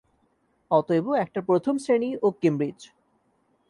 অতএব 0.71 1.07
একটা 1.15 1.39
প্রথম 1.41 1.75
শ্রেণি 1.77 2.09
ও 2.23 2.27
কেমব্রিজ। 2.41 2.79